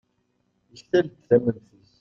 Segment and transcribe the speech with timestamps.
[0.73, 1.89] yektal-d tamemt-is